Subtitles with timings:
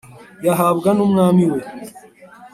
[0.45, 1.61] yahabwa n'umwami we